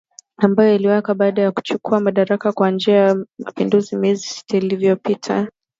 ambayo 0.37 0.75
iliwekwa 0.75 1.15
baada 1.15 1.41
ya 1.41 1.51
kuchukua 1.51 1.99
madaraka 1.99 2.51
kwa 2.51 2.71
njia 2.71 2.95
ya 2.95 3.25
mapinduzi 3.39 3.95
miezi 3.95 4.23
sita 4.27 4.57
iliyopita 4.57 5.47